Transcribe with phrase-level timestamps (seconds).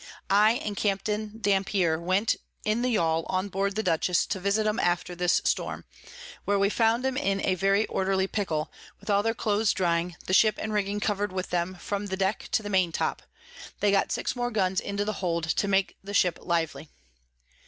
[0.31, 1.07] I and Capt.
[1.43, 5.85] Dampier went in the Yall on board the Dutchess, to visit 'em after this Storm;
[6.43, 10.33] where we found 'em in a very orderly pickle, with all their Clothes drying, the
[10.33, 13.21] Ship and Rigging cover'd with them from the Deck to the Main Top:
[13.79, 16.89] They got six more Guns into the Hold, to make the Ship lively.